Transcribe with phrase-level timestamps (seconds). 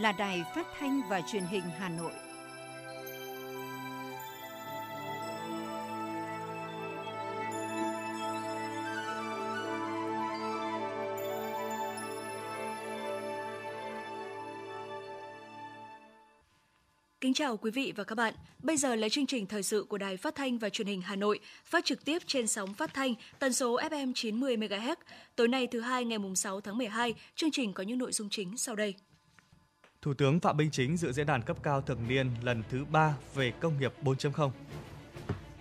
[0.00, 2.12] là Đài Phát thanh và Truyền hình Hà Nội.
[17.20, 18.34] Kính chào quý vị và các bạn.
[18.62, 21.16] Bây giờ là chương trình thời sự của Đài Phát thanh và Truyền hình Hà
[21.16, 24.96] Nội, phát trực tiếp trên sóng phát thanh tần số FM 90 MHz.
[25.36, 28.28] Tối nay thứ hai ngày mùng 6 tháng 12, chương trình có những nội dung
[28.30, 28.94] chính sau đây.
[30.02, 33.14] Thủ tướng Phạm Minh Chính dự diễn đàn cấp cao thường niên lần thứ 3
[33.34, 34.50] về công nghiệp 4.0.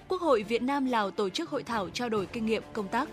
[0.07, 3.09] Quốc hội Việt Nam Lào tổ chức hội thảo trao đổi kinh nghiệm công tác.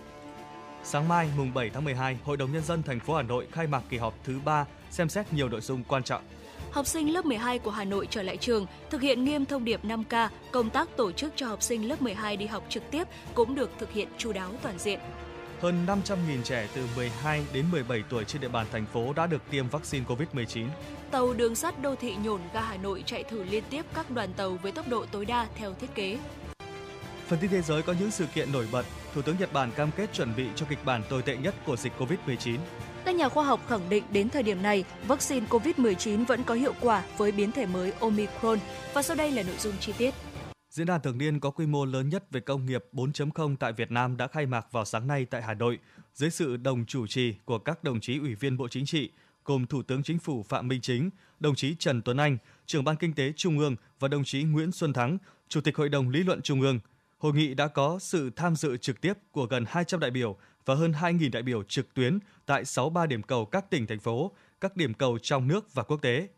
[0.83, 3.67] Sáng mai mùng 7 tháng 12, Hội đồng nhân dân thành phố Hà Nội khai
[3.67, 6.23] mạc kỳ họp thứ 3 xem xét nhiều nội dung quan trọng.
[6.71, 9.85] Học sinh lớp 12 của Hà Nội trở lại trường, thực hiện nghiêm thông điệp
[9.85, 13.55] 5K, công tác tổ chức cho học sinh lớp 12 đi học trực tiếp cũng
[13.55, 15.01] được thực hiện chu đáo toàn diện.
[15.65, 19.43] Hơn 500.000 trẻ từ 12 đến 17 tuổi trên địa bàn thành phố đã được
[19.51, 20.67] tiêm vaccine COVID-19.
[21.11, 24.33] Tàu đường sắt đô thị nhổn ga Hà Nội chạy thử liên tiếp các đoàn
[24.33, 26.19] tàu với tốc độ tối đa theo thiết kế.
[27.29, 28.87] Phần tin thế giới có những sự kiện nổi bật.
[29.15, 31.77] Thủ tướng Nhật Bản cam kết chuẩn bị cho kịch bản tồi tệ nhất của
[31.77, 32.59] dịch COVID-19.
[33.05, 36.73] Các nhà khoa học khẳng định đến thời điểm này, vaccine COVID-19 vẫn có hiệu
[36.81, 38.59] quả với biến thể mới Omicron.
[38.95, 40.15] Và sau đây là nội dung chi tiết.
[40.75, 43.91] Diễn đàn thường niên có quy mô lớn nhất về công nghiệp 4.0 tại Việt
[43.91, 45.79] Nam đã khai mạc vào sáng nay tại Hà Nội,
[46.15, 49.11] dưới sự đồng chủ trì của các đồng chí Ủy viên Bộ Chính trị,
[49.45, 52.97] gồm Thủ tướng Chính phủ Phạm Minh Chính, đồng chí Trần Tuấn Anh, trưởng Ban
[52.97, 56.23] Kinh tế Trung ương và đồng chí Nguyễn Xuân Thắng, Chủ tịch Hội đồng Lý
[56.23, 56.79] luận Trung ương.
[57.19, 60.75] Hội nghị đã có sự tham dự trực tiếp của gần 200 đại biểu và
[60.75, 64.77] hơn 2.000 đại biểu trực tuyến tại 63 điểm cầu các tỉnh, thành phố, các
[64.77, 66.29] điểm cầu trong nước và quốc tế.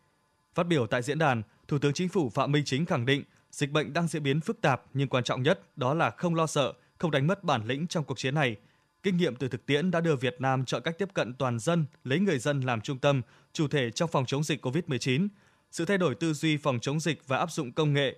[0.54, 3.22] Phát biểu tại diễn đàn, Thủ tướng Chính phủ Phạm Minh Chính khẳng định
[3.56, 6.46] dịch bệnh đang diễn biến phức tạp nhưng quan trọng nhất đó là không lo
[6.46, 8.56] sợ, không đánh mất bản lĩnh trong cuộc chiến này.
[9.02, 11.86] Kinh nghiệm từ thực tiễn đã đưa Việt Nam chọn cách tiếp cận toàn dân,
[12.04, 13.22] lấy người dân làm trung tâm,
[13.52, 15.28] chủ thể trong phòng chống dịch COVID-19.
[15.70, 18.16] Sự thay đổi tư duy phòng chống dịch và áp dụng công nghệ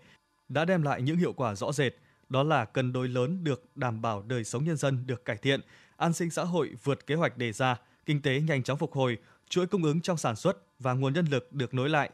[0.49, 1.93] đã đem lại những hiệu quả rõ rệt,
[2.29, 5.61] đó là cân đối lớn được đảm bảo đời sống nhân dân được cải thiện,
[5.97, 9.19] an sinh xã hội vượt kế hoạch đề ra, kinh tế nhanh chóng phục hồi,
[9.49, 12.11] chuỗi cung ứng trong sản xuất và nguồn nhân lực được nối lại.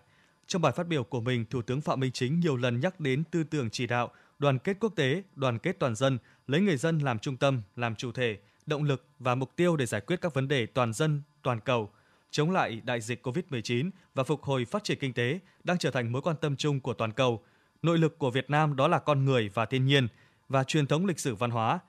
[0.47, 3.25] Trong bài phát biểu của mình, Thủ tướng Phạm Minh Chính nhiều lần nhắc đến
[3.31, 6.99] tư tưởng chỉ đạo, đoàn kết quốc tế, đoàn kết toàn dân, lấy người dân
[6.99, 10.34] làm trung tâm, làm chủ thể, động lực và mục tiêu để giải quyết các
[10.34, 11.91] vấn đề toàn dân, toàn cầu,
[12.31, 16.12] chống lại đại dịch COVID-19 và phục hồi phát triển kinh tế đang trở thành
[16.12, 17.43] mối quan tâm chung của toàn cầu.
[17.83, 20.09] Nội lực của Việt Nam đó là con người và thiên nhiên
[20.49, 21.78] và truyền thống lịch sử văn hóa–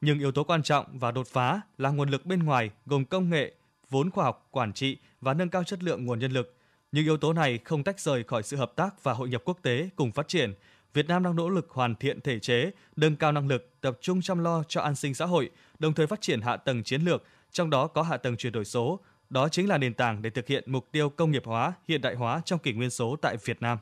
[0.00, 3.30] nhưng yếu tố quan trọng và đột phá là nguồn lực bên ngoài gồm công
[3.30, 3.54] nghệ,
[3.90, 6.56] vốn khoa học, quản trị và nâng cao chất lượng nguồn nhân lực
[6.92, 9.58] những yếu tố này không tách rời khỏi sự hợp tác và hội nhập quốc
[9.62, 10.54] tế cùng phát triển.
[10.94, 14.22] Việt Nam đang nỗ lực hoàn thiện thể chế, nâng cao năng lực, tập trung
[14.22, 17.24] chăm lo cho an sinh xã hội, đồng thời phát triển hạ tầng chiến lược,
[17.52, 19.00] trong đó có hạ tầng chuyển đổi số.
[19.30, 22.14] Đó chính là nền tảng để thực hiện mục tiêu công nghiệp hóa, hiện đại
[22.14, 23.78] hóa trong kỷ nguyên số tại Việt Nam.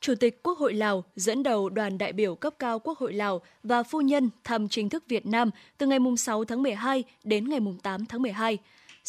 [0.00, 3.40] Chủ tịch Quốc hội Lào dẫn đầu đoàn đại biểu cấp cao Quốc hội Lào
[3.62, 7.60] và phu nhân thăm chính thức Việt Nam từ ngày 6 tháng 12 đến ngày
[7.82, 8.58] 8 tháng 12.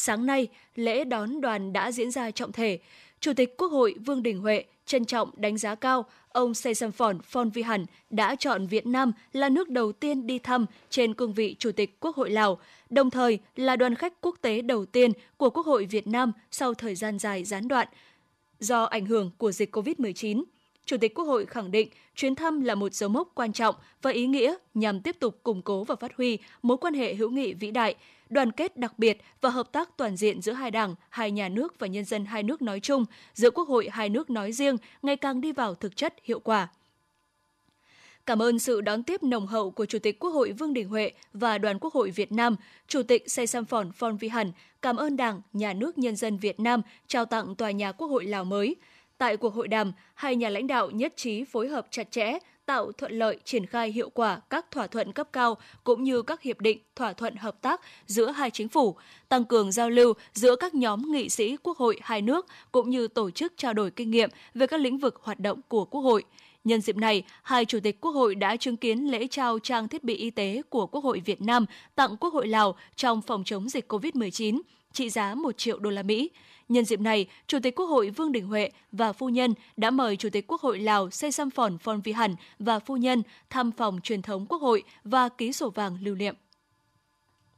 [0.04, 2.80] Sáng nay, lễ đón đoàn đã diễn ra trọng thể.
[3.20, 7.86] Chủ tịch Quốc hội Vương Đình Huệ trân trọng đánh giá cao ông Seysamphon Phonvihan
[8.10, 12.00] đã chọn Việt Nam là nước đầu tiên đi thăm trên cương vị Chủ tịch
[12.00, 12.60] Quốc hội Lào,
[12.90, 16.74] đồng thời là đoàn khách quốc tế đầu tiên của Quốc hội Việt Nam sau
[16.74, 17.88] thời gian dài gián đoạn
[18.60, 20.44] do ảnh hưởng của dịch COVID-19.
[20.86, 24.12] Chủ tịch Quốc hội khẳng định chuyến thăm là một dấu mốc quan trọng và
[24.12, 27.54] ý nghĩa nhằm tiếp tục củng cố và phát huy mối quan hệ hữu nghị
[27.54, 27.96] vĩ đại,
[28.32, 31.80] đoàn kết đặc biệt và hợp tác toàn diện giữa hai đảng, hai nhà nước
[31.80, 35.16] và nhân dân hai nước nói chung, giữa Quốc hội hai nước nói riêng ngày
[35.16, 36.68] càng đi vào thực chất hiệu quả.
[38.26, 41.12] Cảm ơn sự đón tiếp nồng hậu của Chủ tịch Quốc hội Vương Đình Huệ
[41.34, 42.56] và Đoàn Quốc hội Việt Nam,
[42.88, 44.52] Chủ tịch Say Sam Phòn Phon Vi Hẳn
[44.82, 48.26] cảm ơn Đảng, Nhà nước Nhân dân Việt Nam trao tặng tòa nhà Quốc hội
[48.26, 48.76] Lào mới–
[49.22, 52.38] Tại cuộc hội đàm, hai nhà lãnh đạo nhất trí phối hợp chặt chẽ,
[52.72, 56.42] tạo thuận lợi triển khai hiệu quả các thỏa thuận cấp cao cũng như các
[56.42, 58.96] hiệp định, thỏa thuận hợp tác giữa hai chính phủ,
[59.30, 63.08] tăng cường giao lưu giữa các nhóm nghị sĩ quốc hội hai nước cũng như
[63.08, 66.24] tổ chức trao đổi kinh nghiệm về các lĩnh vực hoạt động của quốc hội.
[66.64, 70.04] Nhân dịp này, hai chủ tịch Quốc hội đã chứng kiến lễ trao trang thiết
[70.04, 71.66] bị y tế của Quốc hội Việt Nam
[71.96, 74.62] tặng Quốc hội Lào trong phòng chống dịch COVID-19
[74.94, 76.30] trị giá 1 triệu đô la Mỹ.
[76.70, 80.18] Nhân dịp này, Chủ tịch Quốc hội Vương Đình Huệ và phu nhân đã mời
[80.18, 84.00] Chủ tịch Quốc hội Lào Say Samphon Phon Vi Hẳn và phu nhân thăm phòng
[84.04, 86.36] truyền thống Quốc hội và ký sổ vàng lưu niệm.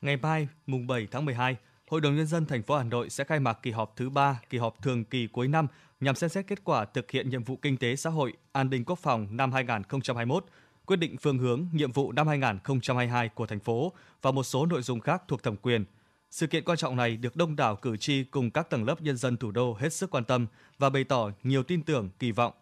[0.02, 1.56] Ngày mai, mùng 7 tháng 12,
[1.88, 4.40] Hội đồng nhân dân thành phố Hà Nội sẽ khai mạc kỳ họp thứ 3,
[4.50, 5.68] kỳ họp thường kỳ cuối năm
[6.00, 8.86] nhằm xem xét kết quả thực hiện nhiệm vụ kinh tế xã hội, an ninh
[8.86, 10.46] quốc phòng năm 2021,
[10.86, 13.92] quyết định phương hướng nhiệm vụ năm 2022 của thành phố
[14.22, 15.86] và một số nội dung khác thuộc thẩm quyền–
[16.34, 19.18] sự kiện quan trọng này được đông đảo cử tri cùng các tầng lớp nhân
[19.18, 20.48] dân thủ đô hết sức quan tâm
[20.80, 22.54] và bày tỏ nhiều tin tưởng, kỳ vọng.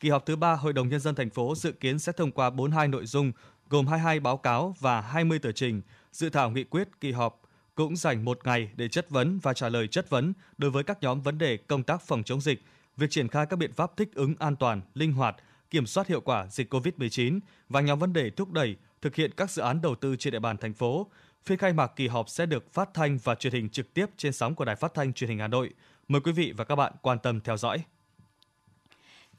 [0.00, 2.50] Kỳ họp thứ ba Hội đồng Nhân dân thành phố dự kiến sẽ thông qua
[2.50, 3.32] 42 nội dung
[3.68, 5.82] gồm 22 báo cáo và 20 tờ trình.
[6.12, 7.42] Dự thảo nghị quyết kỳ họp
[7.74, 11.02] cũng dành một ngày để chất vấn và trả lời chất vấn đối với các
[11.02, 12.62] nhóm vấn đề công tác phòng chống dịch,
[12.96, 15.36] việc triển khai các biện pháp thích ứng an toàn, linh hoạt,
[15.70, 19.50] kiểm soát hiệu quả dịch COVID-19 và nhóm vấn đề thúc đẩy thực hiện các
[19.50, 21.06] dự án đầu tư trên địa bàn thành phố.
[21.44, 24.32] Phiên khai mạc kỳ họp sẽ được phát thanh và truyền hình trực tiếp trên
[24.32, 25.70] sóng của Đài Phát thanh Truyền hình Hà Nội.
[26.08, 27.82] Mời quý vị và các bạn quan tâm theo dõi.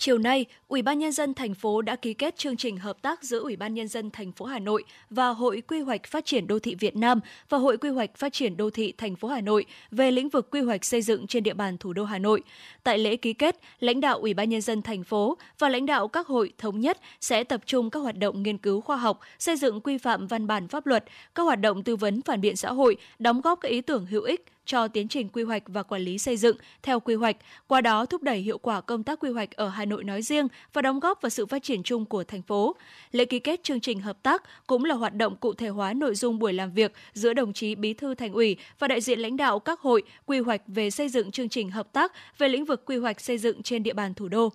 [0.03, 3.23] Chiều nay, Ủy ban nhân dân thành phố đã ký kết chương trình hợp tác
[3.23, 6.47] giữa Ủy ban nhân dân thành phố Hà Nội và Hội Quy hoạch Phát triển
[6.47, 7.19] đô thị Việt Nam
[7.49, 10.47] và Hội Quy hoạch Phát triển đô thị thành phố Hà Nội về lĩnh vực
[10.51, 12.41] quy hoạch xây dựng trên địa bàn thủ đô Hà Nội.
[12.83, 16.07] Tại lễ ký kết, lãnh đạo Ủy ban nhân dân thành phố và lãnh đạo
[16.07, 19.55] các hội thống nhất sẽ tập trung các hoạt động nghiên cứu khoa học, xây
[19.55, 21.05] dựng quy phạm văn bản pháp luật,
[21.35, 24.23] các hoạt động tư vấn phản biện xã hội, đóng góp các ý tưởng hữu
[24.23, 27.37] ích cho tiến trình quy hoạch và quản lý xây dựng theo quy hoạch,
[27.67, 30.47] qua đó thúc đẩy hiệu quả công tác quy hoạch ở Hà Nội nói riêng
[30.73, 32.75] và đóng góp vào sự phát triển chung của thành phố.
[33.11, 36.15] Lễ ký kết chương trình hợp tác cũng là hoạt động cụ thể hóa nội
[36.15, 39.37] dung buổi làm việc giữa đồng chí Bí thư Thành ủy và đại diện lãnh
[39.37, 42.85] đạo các hội quy hoạch về xây dựng chương trình hợp tác về lĩnh vực
[42.85, 44.49] quy hoạch xây dựng trên địa bàn thủ đô.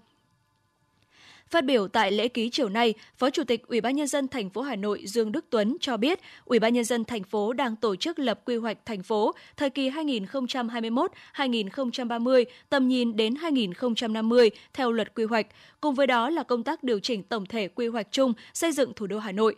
[1.51, 4.51] Phát biểu tại lễ ký chiều nay, Phó Chủ tịch Ủy ban nhân dân thành
[4.51, 7.77] phố Hà Nội Dương Đức Tuấn cho biết, Ủy ban nhân dân thành phố đang
[7.77, 14.93] tổ chức lập quy hoạch thành phố thời kỳ 2021-2030, tầm nhìn đến 2050 theo
[14.93, 15.47] luật quy hoạch,
[15.81, 18.93] cùng với đó là công tác điều chỉnh tổng thể quy hoạch chung xây dựng
[18.97, 19.57] thủ đô Hà Nội.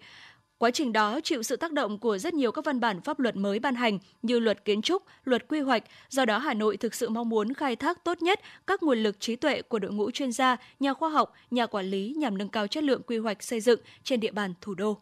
[0.58, 3.37] Quá trình đó chịu sự tác động của rất nhiều các văn bản pháp luật
[3.37, 6.94] mới ban hành như luật kiến trúc, luật quy hoạch, do đó Hà Nội thực
[6.94, 10.10] sự mong muốn khai thác tốt nhất các nguồn lực trí tuệ của đội ngũ
[10.10, 13.43] chuyên gia, nhà khoa học, nhà quản lý nhằm nâng cao chất lượng quy hoạch
[13.43, 14.99] xây dựng trên địa bàn thủ đô.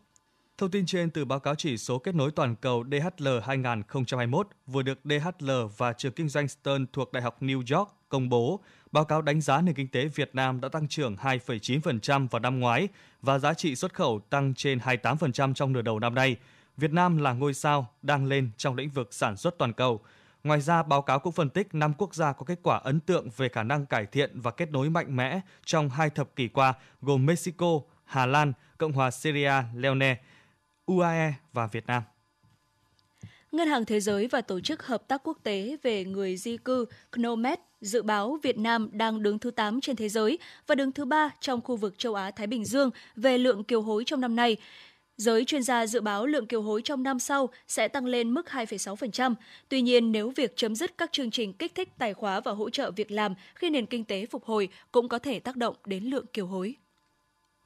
[0.59, 4.83] Thông tin trên từ báo cáo chỉ số kết nối toàn cầu DHL 2021 vừa
[4.83, 8.61] được DHL và trường kinh doanh Stern thuộc Đại học New York công bố.
[8.93, 12.61] Báo cáo đánh giá nền kinh tế Việt Nam đã tăng trưởng 2,9% vào năm
[12.61, 12.89] ngoái
[13.23, 16.37] và giá trị xuất khẩu tăng trên 28% trong nửa đầu năm nay.
[16.77, 20.01] Việt Nam là ngôi sao đang lên trong lĩnh vực sản xuất toàn cầu.
[20.45, 23.29] Ngoài ra, báo cáo cũng phân tích 5 quốc gia có kết quả ấn tượng
[23.37, 26.75] về khả năng cải thiện và kết nối mạnh mẽ trong hai thập kỷ qua,
[27.03, 30.17] gồm Mexico, Hà Lan, Cộng hòa Syria, Leone,
[30.87, 32.03] UAE và Việt Nam.
[33.53, 36.87] Ngân hàng Thế giới và Tổ chức Hợp tác Quốc tế về người di cư
[37.13, 41.05] CNOMED dự báo Việt Nam đang đứng thứ 8 trên thế giới và đứng thứ
[41.05, 44.57] 3 trong khu vực châu Á-Thái Bình Dương về lượng kiều hối trong năm nay.
[45.17, 48.47] Giới chuyên gia dự báo lượng kiều hối trong năm sau sẽ tăng lên mức
[48.47, 49.35] 2,6%.
[49.69, 52.71] Tuy nhiên, nếu việc chấm dứt các chương trình kích thích tài khóa và hỗ
[52.71, 56.05] trợ việc làm khi nền kinh tế phục hồi cũng có thể tác động đến
[56.05, 56.75] lượng kiều hối.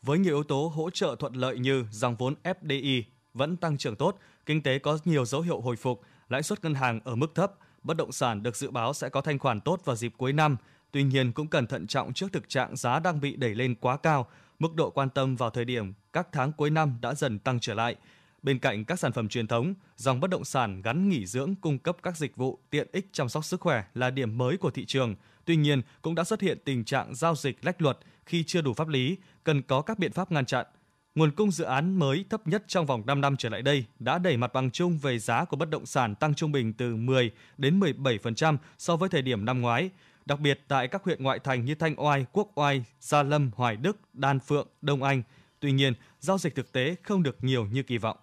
[0.03, 3.03] Với nhiều yếu tố hỗ trợ thuận lợi như dòng vốn FDI
[3.35, 6.75] vẫn tăng trưởng tốt, kinh tế có nhiều dấu hiệu hồi phục, lãi suất ngân
[6.75, 9.81] hàng ở mức thấp, bất động sản được dự báo sẽ có thanh khoản tốt
[9.85, 10.57] vào dịp cuối năm.
[10.93, 13.97] Tuy nhiên cũng cần thận trọng trước thực trạng giá đang bị đẩy lên quá
[13.97, 14.27] cao,
[14.59, 17.75] mức độ quan tâm vào thời điểm các tháng cuối năm đã dần tăng trở
[17.75, 17.97] lại.
[18.43, 21.79] Bên cạnh các sản phẩm truyền thống, dòng bất động sản gắn nghỉ dưỡng cung
[21.79, 24.85] cấp các dịch vụ tiện ích chăm sóc sức khỏe là điểm mới của thị
[24.85, 25.15] trường.
[25.45, 28.73] Tuy nhiên, cũng đã xuất hiện tình trạng giao dịch lách luật khi chưa đủ
[28.73, 30.67] pháp lý, cần có các biện pháp ngăn chặn.
[31.15, 34.19] Nguồn cung dự án mới thấp nhất trong vòng 5 năm trở lại đây đã
[34.19, 37.31] đẩy mặt bằng chung về giá của bất động sản tăng trung bình từ 10
[37.59, 39.91] đến 17% so với thời điểm năm ngoái.
[40.27, 43.77] Đặc biệt tại các huyện ngoại thành như Thanh Oai, Quốc Oai, Gia Lâm, Hoài
[43.77, 45.23] Đức, Đan Phượng, Đông Anh.
[45.61, 48.17] Tuy nhiên, giao dịch thực tế không được nhiều như kỳ vọng.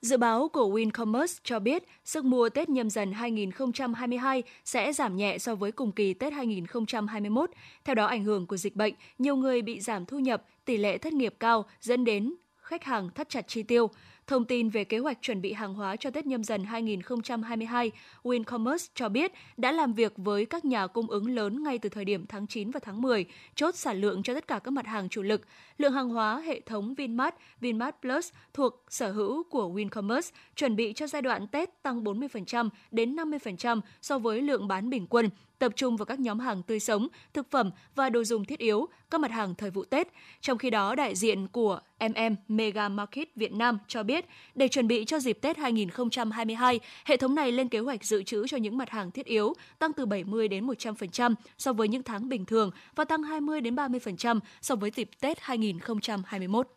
[0.00, 5.38] Dự báo của Wincommerce cho biết sức mua Tết nhâm dần 2022 sẽ giảm nhẹ
[5.38, 7.50] so với cùng kỳ Tết 2021.
[7.84, 10.98] Theo đó, ảnh hưởng của dịch bệnh, nhiều người bị giảm thu nhập, tỷ lệ
[10.98, 13.90] thất nghiệp cao dẫn đến khách hàng thắt chặt chi tiêu.
[14.26, 17.90] Thông tin về kế hoạch chuẩn bị hàng hóa cho Tết nhâm dần 2022,
[18.22, 22.04] Wincommerce cho biết đã làm việc với các nhà cung ứng lớn ngay từ thời
[22.04, 25.08] điểm tháng 9 và tháng 10, chốt sản lượng cho tất cả các mặt hàng
[25.08, 25.42] chủ lực.
[25.78, 30.92] Lượng hàng hóa hệ thống Vinmart, Vinmart Plus thuộc sở hữu của Wincommerce chuẩn bị
[30.92, 35.30] cho giai đoạn Tết tăng 40% đến 50% so với lượng bán bình quân,
[35.62, 38.88] tập trung vào các nhóm hàng tươi sống, thực phẩm và đồ dùng thiết yếu,
[39.10, 40.08] các mặt hàng thời vụ Tết.
[40.40, 44.88] Trong khi đó, đại diện của MM Mega Market Việt Nam cho biết, để chuẩn
[44.88, 48.78] bị cho dịp Tết 2022, hệ thống này lên kế hoạch dự trữ cho những
[48.78, 52.70] mặt hàng thiết yếu tăng từ 70 đến 100% so với những tháng bình thường
[52.94, 56.68] và tăng 20 đến 30% so với dịp Tết 2021.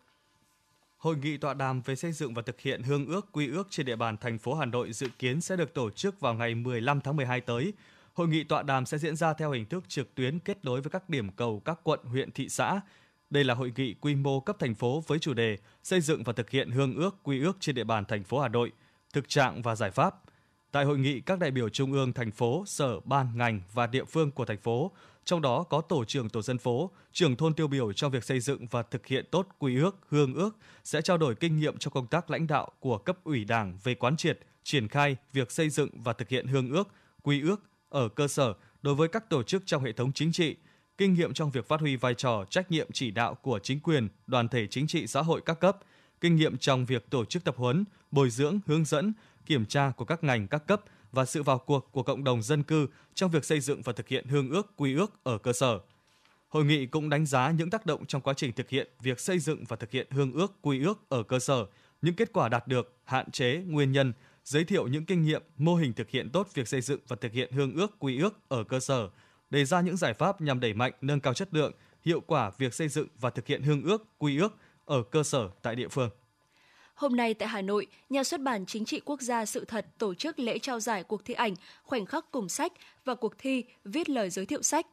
[0.97, 3.85] Hội nghị tọa đàm về xây dựng và thực hiện hương ước quy ước trên
[3.85, 7.01] địa bàn thành phố Hà Nội dự kiến sẽ được tổ chức vào ngày 15
[7.01, 7.73] tháng 12 tới.
[8.15, 10.91] Hội nghị tọa đàm sẽ diễn ra theo hình thức trực tuyến kết nối với
[10.91, 12.81] các điểm cầu các quận, huyện, thị xã.
[13.29, 16.33] Đây là hội nghị quy mô cấp thành phố với chủ đề xây dựng và
[16.33, 18.71] thực hiện hương ước quy ước trên địa bàn thành phố Hà Nội,
[19.13, 20.15] thực trạng và giải pháp.
[20.71, 24.05] Tại hội nghị, các đại biểu trung ương, thành phố, sở, ban, ngành và địa
[24.05, 24.91] phương của thành phố,
[25.25, 28.39] trong đó có tổ trưởng tổ dân phố, trưởng thôn tiêu biểu trong việc xây
[28.39, 31.91] dựng và thực hiện tốt quy ước, hương ước sẽ trao đổi kinh nghiệm cho
[31.91, 35.69] công tác lãnh đạo của cấp ủy Đảng về quán triệt, triển khai việc xây
[35.69, 36.87] dựng và thực hiện hương ước,
[37.23, 40.55] quy ước ở cơ sở đối với các tổ chức trong hệ thống chính trị,
[40.97, 44.07] kinh nghiệm trong việc phát huy vai trò trách nhiệm chỉ đạo của chính quyền,
[44.27, 45.77] đoàn thể chính trị xã hội các cấp,
[46.21, 49.13] kinh nghiệm trong việc tổ chức tập huấn, bồi dưỡng, hướng dẫn,
[49.45, 52.63] kiểm tra của các ngành các cấp và sự vào cuộc của cộng đồng dân
[52.63, 55.79] cư trong việc xây dựng và thực hiện hương ước, quy ước ở cơ sở.
[56.49, 59.39] Hội nghị cũng đánh giá những tác động trong quá trình thực hiện việc xây
[59.39, 61.65] dựng và thực hiện hương ước, quy ước ở cơ sở,
[62.01, 64.13] những kết quả đạt được, hạn chế, nguyên nhân,
[64.45, 67.31] giới thiệu những kinh nghiệm, mô hình thực hiện tốt việc xây dựng và thực
[67.31, 69.09] hiện hương ước, quy ước ở cơ sở,
[69.49, 71.71] đề ra những giải pháp nhằm đẩy mạnh, nâng cao chất lượng,
[72.05, 75.49] hiệu quả việc xây dựng và thực hiện hương ước, quy ước ở cơ sở
[75.61, 76.09] tại địa phương.
[76.95, 80.13] Hôm nay tại Hà Nội, Nhà xuất bản Chính trị Quốc gia Sự thật tổ
[80.13, 82.71] chức lễ trao giải cuộc thi ảnh Khoảnh khắc cùng sách
[83.05, 84.87] và cuộc thi Viết lời giới thiệu sách.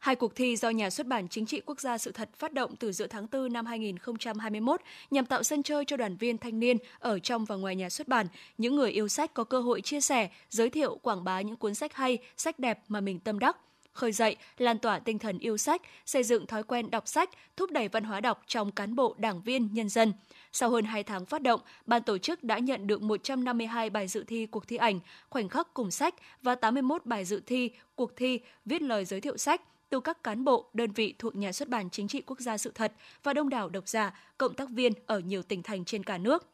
[0.00, 2.76] Hai cuộc thi do Nhà xuất bản Chính trị Quốc gia Sự thật phát động
[2.76, 4.80] từ giữa tháng 4 năm 2021
[5.10, 8.08] nhằm tạo sân chơi cho đoàn viên thanh niên ở trong và ngoài nhà xuất
[8.08, 8.26] bản,
[8.58, 11.74] những người yêu sách có cơ hội chia sẻ, giới thiệu, quảng bá những cuốn
[11.74, 13.56] sách hay, sách đẹp mà mình tâm đắc
[13.92, 17.70] khơi dậy, lan tỏa tinh thần yêu sách, xây dựng thói quen đọc sách, thúc
[17.70, 20.12] đẩy văn hóa đọc trong cán bộ, đảng viên, nhân dân.
[20.52, 24.24] Sau hơn 2 tháng phát động, ban tổ chức đã nhận được 152 bài dự
[24.26, 28.40] thi cuộc thi ảnh Khoảnh khắc cùng sách và 81 bài dự thi cuộc thi
[28.64, 31.90] viết lời giới thiệu sách từ các cán bộ, đơn vị thuộc Nhà xuất bản
[31.90, 32.92] Chính trị Quốc gia Sự thật
[33.22, 36.46] và đông đảo độc giả, cộng tác viên ở nhiều tỉnh thành trên cả nước.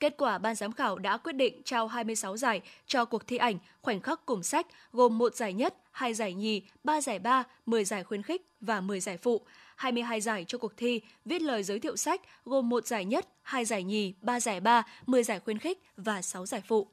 [0.00, 3.58] Kết quả ban giám khảo đã quyết định trao 26 giải cho cuộc thi ảnh
[3.82, 7.84] Khoảnh khắc cùng sách, gồm một giải nhất, hai giải nhì, ba giải ba, 10
[7.84, 9.40] giải khuyến khích và 10 giải phụ.
[9.76, 13.64] 22 giải cho cuộc thi viết lời giới thiệu sách, gồm một giải nhất, hai
[13.64, 16.86] giải nhì, ba giải ba, 10 giải khuyến khích và 6 giải phụ.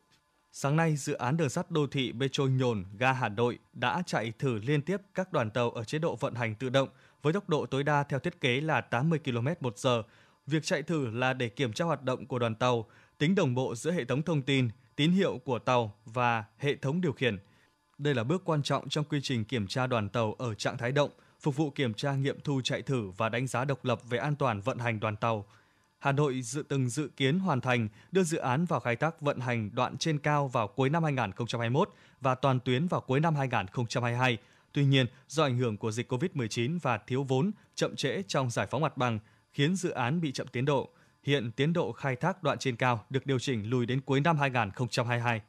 [0.59, 4.33] Sáng nay, dự án đường sắt đô thị Metro Nhồn, ga Hà Nội đã chạy
[4.39, 6.89] thử liên tiếp các đoàn tàu ở chế độ vận hành tự động
[7.21, 10.03] với tốc độ tối đa theo thiết kế là 80 km một giờ.
[10.47, 12.85] Việc chạy thử là để kiểm tra hoạt động của đoàn tàu,
[13.17, 17.01] tính đồng bộ giữa hệ thống thông tin, tín hiệu của tàu và hệ thống
[17.01, 17.37] điều khiển.
[17.97, 20.91] Đây là bước quan trọng trong quy trình kiểm tra đoàn tàu ở trạng thái
[20.91, 21.09] động,
[21.39, 24.35] phục vụ kiểm tra nghiệm thu chạy thử và đánh giá độc lập về an
[24.35, 25.45] toàn vận hành đoàn tàu.
[25.99, 29.39] Hà Nội dự từng dự kiến hoàn thành đưa dự án vào khai thác vận
[29.39, 31.89] hành đoạn trên cao vào cuối năm 2021
[32.21, 34.37] và toàn tuyến vào cuối năm 2022.
[34.71, 38.67] Tuy nhiên, do ảnh hưởng của dịch COVID-19 và thiếu vốn, chậm trễ trong giải
[38.71, 39.19] phóng mặt bằng,
[39.51, 40.89] khiến dự án bị chậm tiến độ.
[41.23, 44.37] Hiện tiến độ khai thác đoạn trên cao được điều chỉnh lùi đến cuối năm
[44.37, 45.41] 2022.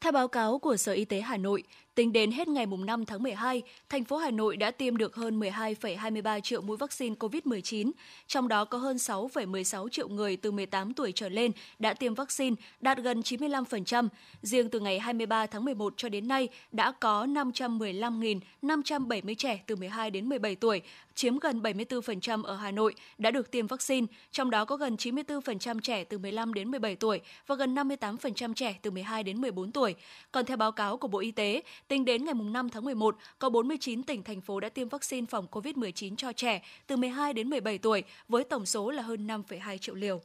[0.00, 1.62] Theo báo cáo của Sở Y tế Hà Nội,
[1.94, 5.40] tính đến hết ngày 5 tháng 12, thành phố Hà Nội đã tiêm được hơn
[5.40, 7.90] 12,23 triệu mũi vaccine COVID-19,
[8.26, 12.56] trong đó có hơn 6,16 triệu người từ 18 tuổi trở lên đã tiêm vaccine,
[12.80, 14.08] đạt gần 95%.
[14.42, 20.10] Riêng từ ngày 23 tháng 11 cho đến nay đã có 515.570 trẻ từ 12
[20.10, 20.82] đến 17 tuổi,
[21.14, 25.80] chiếm gần 74% ở Hà Nội đã được tiêm vaccine, trong đó có gần 94%
[25.80, 29.94] trẻ từ 15 đến 17 tuổi và gần 58% trẻ từ 12 đến 14 tuổi.
[30.32, 33.50] Còn theo báo cáo của Bộ Y tế, tính đến ngày 5 tháng 11, có
[33.50, 37.78] 49 tỉnh thành phố đã tiêm vaccine phòng COVID-19 cho trẻ từ 12 đến 17
[37.78, 40.20] tuổi với tổng số là hơn 5,2 triệu liều.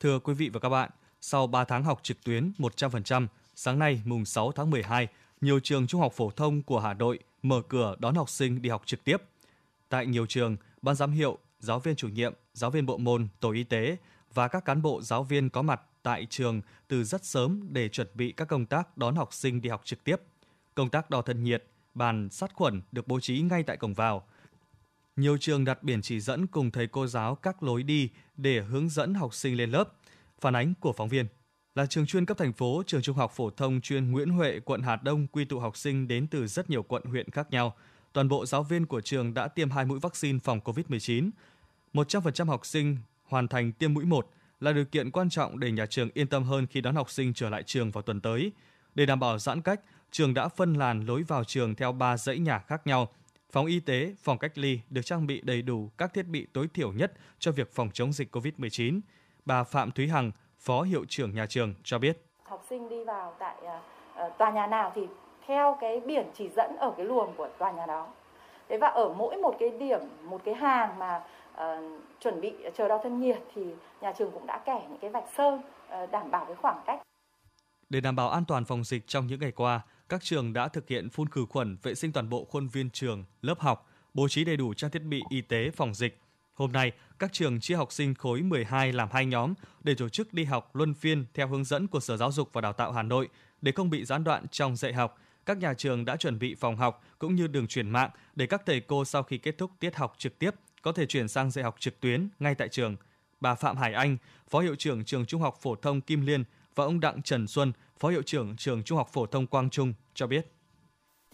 [0.00, 0.90] Thưa quý vị và các bạn,
[1.20, 5.08] sau 3 tháng học trực tuyến 100%, sáng nay mùng 6 tháng 12,
[5.40, 8.70] nhiều trường trung học phổ thông của Hà Nội mở cửa đón học sinh đi
[8.70, 9.16] học trực tiếp.
[9.88, 13.52] Tại nhiều trường, ban giám hiệu, giáo viên chủ nhiệm, giáo viên bộ môn, tổ
[13.52, 13.96] y tế
[14.34, 18.06] và các cán bộ giáo viên có mặt tại trường từ rất sớm để chuẩn
[18.14, 20.16] bị các công tác đón học sinh đi học trực tiếp.
[20.74, 24.26] Công tác đo thân nhiệt, bàn sát khuẩn được bố trí ngay tại cổng vào.
[25.16, 28.88] Nhiều trường đặt biển chỉ dẫn cùng thầy cô giáo các lối đi để hướng
[28.88, 29.92] dẫn học sinh lên lớp.
[30.40, 31.26] Phản ánh của phóng viên
[31.74, 34.82] là trường chuyên cấp thành phố, trường trung học phổ thông chuyên Nguyễn Huệ, quận
[34.82, 37.74] Hà Đông quy tụ học sinh đến từ rất nhiều quận huyện khác nhau.
[38.12, 41.30] Toàn bộ giáo viên của trường đã tiêm hai mũi vaccine phòng COVID-19.
[41.94, 44.30] 100% học sinh hoàn thành tiêm mũi 1
[44.62, 47.34] là điều kiện quan trọng để nhà trường yên tâm hơn khi đón học sinh
[47.34, 48.52] trở lại trường vào tuần tới.
[48.94, 52.38] Để đảm bảo giãn cách, trường đã phân làn lối vào trường theo 3 dãy
[52.38, 53.08] nhà khác nhau.
[53.52, 56.68] Phòng y tế, phòng cách ly được trang bị đầy đủ các thiết bị tối
[56.74, 59.00] thiểu nhất cho việc phòng chống dịch COVID-19.
[59.44, 62.18] Bà Phạm Thúy Hằng, Phó Hiệu trưởng nhà trường cho biết.
[62.42, 65.02] Học sinh đi vào tại uh, tòa nhà nào thì
[65.46, 68.08] theo cái biển chỉ dẫn ở cái luồng của tòa nhà đó.
[68.68, 71.60] Thế và ở mỗi một cái điểm, một cái hàng mà uh,
[72.20, 73.62] chuẩn bị chờ đo thân nhiệt thì
[74.00, 77.02] nhà trường cũng đã kẻ những cái vạch sơn uh, đảm bảo cái khoảng cách.
[77.90, 80.88] Để đảm bảo an toàn phòng dịch trong những ngày qua, các trường đã thực
[80.88, 84.44] hiện phun khử khuẩn vệ sinh toàn bộ khuôn viên trường, lớp học, bố trí
[84.44, 86.18] đầy đủ trang thiết bị y tế phòng dịch.
[86.54, 90.34] Hôm nay, các trường chia học sinh khối 12 làm hai nhóm để tổ chức
[90.34, 93.02] đi học luân phiên theo hướng dẫn của Sở Giáo dục và Đào tạo Hà
[93.02, 93.28] Nội
[93.62, 95.18] để không bị gián đoạn trong dạy học.
[95.46, 98.62] Các nhà trường đã chuẩn bị phòng học cũng như đường truyền mạng để các
[98.66, 100.50] thầy cô sau khi kết thúc tiết học trực tiếp
[100.82, 102.96] có thể chuyển sang dạy học trực tuyến ngay tại trường.
[103.40, 104.16] Bà Phạm Hải Anh,
[104.48, 107.72] Phó Hiệu trưởng Trường Trung học Phổ thông Kim Liên và ông Đặng Trần Xuân,
[107.98, 110.46] Phó Hiệu trưởng Trường Trung học Phổ thông Quang Trung cho biết.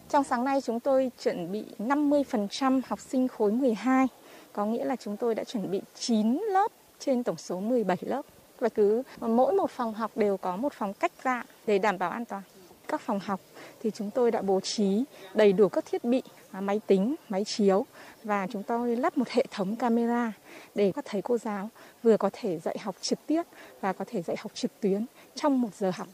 [0.08, 4.06] Trong sáng nay chúng tôi chuẩn bị 50% học sinh khối 12,
[4.52, 8.22] có nghĩa là chúng tôi đã chuẩn bị 9 lớp trên tổng số 17 lớp.
[8.58, 12.10] Và cứ mỗi một phòng học đều có một phòng cách ra để đảm bảo
[12.10, 12.42] an toàn.
[12.88, 13.40] Các phòng học
[13.82, 16.22] thì chúng tôi đã bố trí đầy đủ các thiết bị,
[16.60, 17.86] máy tính, máy chiếu
[18.28, 20.32] và chúng tôi lắp một hệ thống camera
[20.74, 21.70] để các thầy cô giáo
[22.02, 23.42] vừa có thể dạy học trực tiếp
[23.80, 26.06] và có thể dạy học trực tuyến trong một giờ học.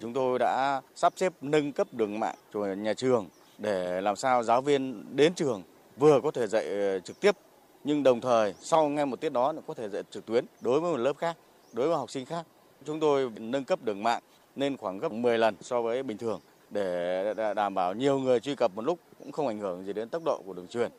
[0.00, 3.28] Chúng tôi đã sắp xếp nâng cấp đường mạng của nhà trường
[3.58, 5.62] để làm sao giáo viên đến trường
[5.96, 7.36] vừa có thể dạy ờ, trực tiếp
[7.84, 10.92] nhưng đồng thời sau ngay một tiết đó có thể dạy trực tuyến đối với
[10.92, 11.36] một lớp khác,
[11.72, 12.46] đối với học sinh khác.
[12.84, 14.22] Chúng tôi nâng cấp đường mạng
[14.56, 16.40] lên khoảng gấp 10 lần so với bình thường
[16.70, 20.08] để đảm bảo nhiều người truy cập một lúc cũng không ảnh hưởng gì đến
[20.08, 20.90] tốc độ của đường truyền.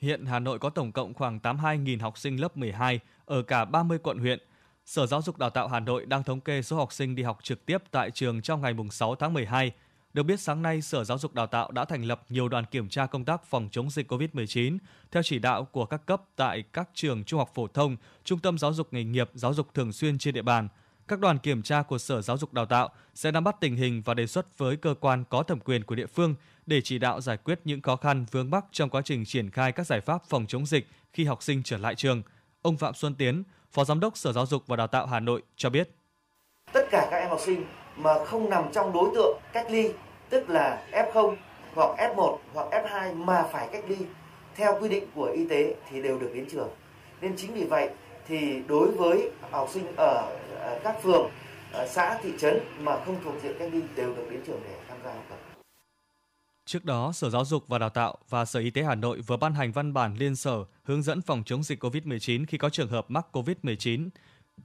[0.00, 3.98] Hiện Hà Nội có tổng cộng khoảng 82.000 học sinh lớp 12 ở cả 30
[3.98, 4.38] quận huyện.
[4.86, 7.38] Sở Giáo dục Đào tạo Hà Nội đang thống kê số học sinh đi học
[7.42, 9.72] trực tiếp tại trường trong ngày 6 tháng 12.
[10.12, 12.88] Được biết sáng nay, Sở Giáo dục Đào tạo đã thành lập nhiều đoàn kiểm
[12.88, 14.78] tra công tác phòng chống dịch COVID-19
[15.10, 18.58] theo chỉ đạo của các cấp tại các trường trung học phổ thông, trung tâm
[18.58, 20.68] giáo dục nghề nghiệp, giáo dục thường xuyên trên địa bàn.
[21.08, 24.02] Các đoàn kiểm tra của Sở Giáo dục Đào tạo sẽ nắm bắt tình hình
[24.04, 26.34] và đề xuất với cơ quan có thẩm quyền của địa phương
[26.66, 29.72] để chỉ đạo giải quyết những khó khăn vướng mắc trong quá trình triển khai
[29.72, 32.22] các giải pháp phòng chống dịch khi học sinh trở lại trường.
[32.62, 35.42] Ông Phạm Xuân Tiến, Phó Giám đốc Sở Giáo dục và Đào tạo Hà Nội
[35.56, 35.90] cho biết.
[36.72, 37.64] Tất cả các em học sinh
[37.96, 39.92] mà không nằm trong đối tượng cách ly,
[40.30, 41.36] tức là F0
[41.74, 43.96] hoặc F1 hoặc F2 mà phải cách ly
[44.56, 46.68] theo quy định của y tế thì đều được đến trường.
[47.20, 47.90] Nên chính vì vậy
[48.28, 50.36] thì đối với học sinh ở
[50.84, 51.30] các phường,
[51.88, 54.98] xã, thị trấn mà không thuộc diện cách ly đều được đến trường để tham
[55.04, 55.38] gia học tập.
[56.64, 59.36] Trước đó, Sở Giáo dục và Đào tạo và Sở Y tế Hà Nội vừa
[59.36, 62.88] ban hành văn bản liên sở hướng dẫn phòng chống dịch COVID-19 khi có trường
[62.88, 64.08] hợp mắc COVID-19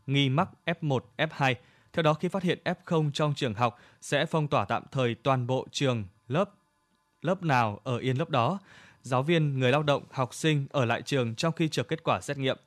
[0.08, 1.56] nghi mắc F1, F2.
[1.94, 5.48] Theo đó, khi phát hiện F0 trong trường học sẽ phong tỏa tạm thời toàn
[5.48, 6.50] bộ trường, lớp,
[7.22, 8.60] lớp nào ở yên lớp đó.
[9.02, 12.22] Giáo viên, người lao động, học sinh ở lại trường trong khi chờ kết quả
[12.22, 12.58] xét nghiệm.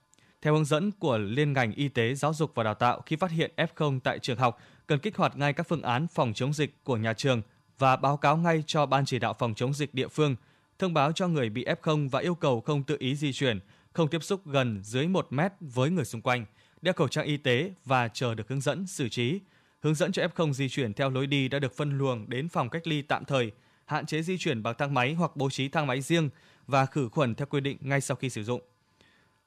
[0.44, 3.30] Theo hướng dẫn của Liên ngành Y tế, Giáo dục và Đào tạo, khi phát
[3.30, 6.84] hiện F0 tại trường học, cần kích hoạt ngay các phương án phòng chống dịch
[6.84, 7.42] của nhà trường–
[7.78, 10.36] và báo cáo ngay cho Ban chỉ đạo phòng chống dịch địa phương,
[10.78, 13.60] thông báo cho người bị F0 và yêu cầu không tự ý di chuyển,
[13.92, 16.44] không tiếp xúc gần dưới 1 mét với người xung quanh,
[16.82, 19.40] đeo khẩu trang y tế và chờ được hướng dẫn xử trí.
[19.80, 22.68] Hướng dẫn cho F0 di chuyển theo lối đi đã được phân luồng đến phòng
[22.68, 23.52] cách ly tạm thời,
[23.86, 26.28] hạn chế di chuyển bằng thang máy hoặc bố trí thang máy riêng
[26.66, 28.60] và khử khuẩn theo quy định ngay sau khi sử dụng.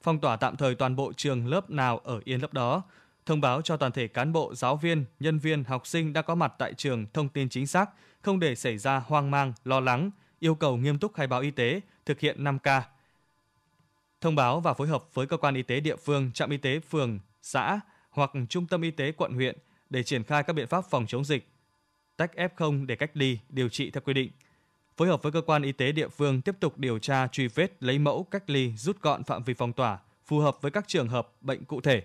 [0.01, 2.83] Phong tỏa tạm thời toàn bộ trường lớp nào ở yên lớp đó,
[3.25, 6.35] thông báo cho toàn thể cán bộ, giáo viên, nhân viên, học sinh đang có
[6.35, 7.89] mặt tại trường thông tin chính xác,
[8.21, 11.51] không để xảy ra hoang mang, lo lắng, yêu cầu nghiêm túc khai báo y
[11.51, 12.81] tế, thực hiện 5K.
[14.21, 16.79] Thông báo và phối hợp với cơ quan y tế địa phương, trạm y tế
[16.79, 17.79] phường, xã
[18.09, 19.57] hoặc trung tâm y tế quận huyện
[19.89, 21.47] để triển khai các biện pháp phòng chống dịch,
[22.17, 24.31] tách F0 để cách ly, điều trị theo quy định.
[24.97, 27.83] Phối hợp với cơ quan y tế địa phương tiếp tục điều tra, truy vết,
[27.83, 31.07] lấy mẫu, cách ly, rút gọn phạm vi phong tỏa, phù hợp với các trường
[31.07, 32.03] hợp bệnh cụ thể.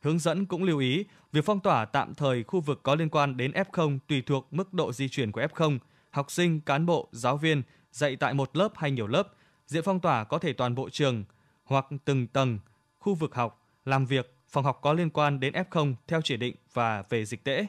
[0.00, 3.36] Hướng dẫn cũng lưu ý, việc phong tỏa tạm thời khu vực có liên quan
[3.36, 5.78] đến F0 tùy thuộc mức độ di chuyển của F0,
[6.10, 9.28] học sinh, cán bộ, giáo viên dạy tại một lớp hay nhiều lớp.
[9.66, 11.24] Diện phong tỏa có thể toàn bộ trường
[11.64, 12.58] hoặc từng tầng,
[12.98, 16.54] khu vực học, làm việc, phòng học có liên quan đến F0 theo chỉ định
[16.72, 17.66] và về dịch tễ.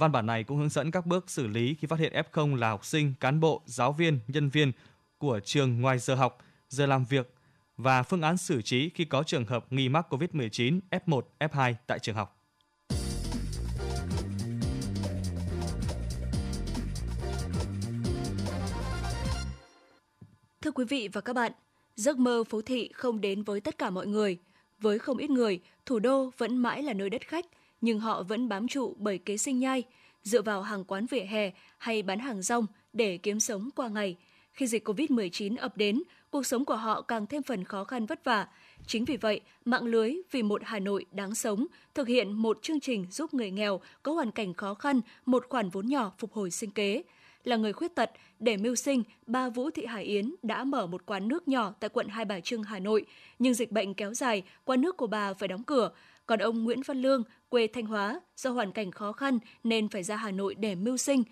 [0.00, 2.70] Văn bản này cũng hướng dẫn các bước xử lý khi phát hiện F0 là
[2.70, 4.72] học sinh, cán bộ, giáo viên, nhân viên
[5.18, 7.34] của trường ngoài giờ học, giờ làm việc
[7.76, 11.98] và phương án xử trí khi có trường hợp nghi mắc COVID-19 F1, F2 tại
[11.98, 12.40] trường học.
[20.60, 21.52] Thưa quý vị và các bạn,
[21.96, 24.38] giấc mơ phố thị không đến với tất cả mọi người.
[24.78, 27.46] Với không ít người, thủ đô vẫn mãi là nơi đất khách,
[27.80, 29.82] nhưng họ vẫn bám trụ bởi kế sinh nhai,
[30.22, 34.16] dựa vào hàng quán vỉa hè hay bán hàng rong để kiếm sống qua ngày.
[34.52, 38.24] Khi dịch COVID-19 ập đến, cuộc sống của họ càng thêm phần khó khăn vất
[38.24, 38.48] vả.
[38.86, 42.80] Chính vì vậy, mạng lưới Vì một Hà Nội đáng sống thực hiện một chương
[42.80, 46.50] trình giúp người nghèo có hoàn cảnh khó khăn một khoản vốn nhỏ phục hồi
[46.50, 47.02] sinh kế.
[47.44, 51.06] Là người khuyết tật, để mưu sinh, bà Vũ Thị Hải Yến đã mở một
[51.06, 53.06] quán nước nhỏ tại quận Hai Bà Trưng, Hà Nội.
[53.38, 55.90] Nhưng dịch bệnh kéo dài, quán nước của bà phải đóng cửa.
[56.26, 60.02] Còn ông Nguyễn Văn Lương, quê Thanh Hóa, do hoàn cảnh khó khăn nên phải
[60.02, 61.24] ra Hà Nội để mưu sinh.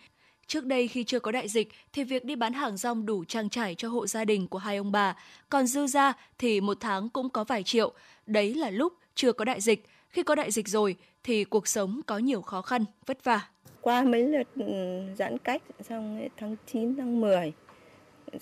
[0.46, 3.48] Trước đây khi chưa có đại dịch thì việc đi bán hàng rong đủ trang
[3.48, 5.16] trải cho hộ gia đình của hai ông bà,
[5.48, 7.92] còn dư ra thì một tháng cũng có vài triệu.
[8.26, 9.86] Đấy là lúc chưa có đại dịch.
[10.08, 13.48] Khi có đại dịch rồi thì cuộc sống có nhiều khó khăn, vất vả.
[13.80, 17.52] Qua mấy lượt ừ, giãn cách xong tháng 9, tháng 10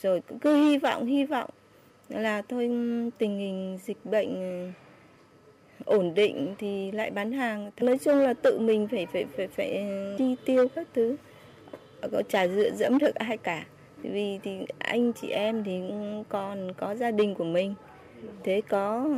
[0.03, 1.51] rồi cứ hy vọng hy vọng
[2.09, 4.71] là thôi ừ, tình hình dịch bệnh ừ,
[5.85, 7.71] ổn định thì lại bán hàng.
[7.81, 9.87] Nói chung là tự mình phải phải phải phải
[10.19, 11.17] chi tiêu các thứ.
[12.13, 13.67] Có chả dựa dẫm được ai cả.
[14.03, 15.81] Vì thì anh chị em thì
[16.29, 17.75] còn có gia đình của mình.
[18.45, 19.09] Thế có,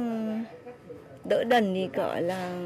[1.28, 2.58] đỡ đần thì gọi là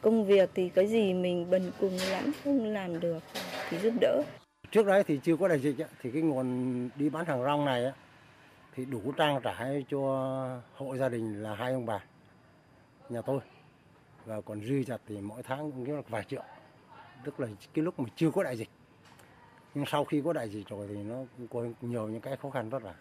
[0.00, 3.22] công việc thì cái gì mình bần cùng lắm không làm được
[3.70, 4.22] thì giúp đỡ.
[4.70, 7.92] Trước đấy thì chưa có đại dịch thì cái nguồn đi bán hàng rong này
[8.74, 9.98] thì đủ trang trải cho
[10.74, 12.00] hộ gia đình là hai ông bà
[13.14, 13.40] nhà tôi
[14.24, 16.42] và còn dư chặt thì mỗi tháng cũng kiếm được vài triệu
[17.24, 18.68] tức là cái lúc mà chưa có đại dịch
[19.74, 22.50] nhưng sau khi có đại dịch rồi thì nó cũng có nhiều những cái khó
[22.50, 22.94] khăn rất là